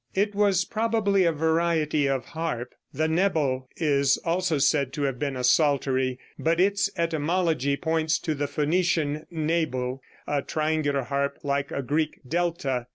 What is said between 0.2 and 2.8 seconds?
was probably a variety of harp.